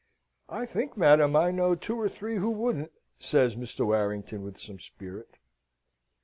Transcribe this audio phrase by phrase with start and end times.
[0.49, 3.85] "I think, madam, I know two or three who wouldn't!" says Mr.
[3.85, 5.37] Warrington, with some spirit.